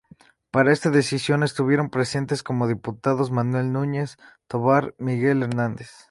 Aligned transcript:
Para 0.49 0.71
esta 0.73 0.89
decisión 0.89 1.43
estuvieron 1.43 1.91
presentes 1.91 2.41
como 2.41 2.67
diputados 2.67 3.29
Manuel 3.29 3.71
Núñez 3.71 4.17
Tovar, 4.47 4.95
Miguel 4.97 5.43
Hernández. 5.43 5.91